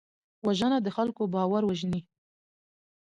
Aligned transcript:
وژنه 0.45 0.77
د 0.81 0.87
خلکو 0.95 1.23
باور 1.35 1.61
وژني 1.65 2.01